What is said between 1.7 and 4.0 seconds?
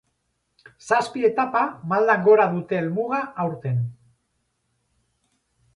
maldan gora dute helmuga aurten.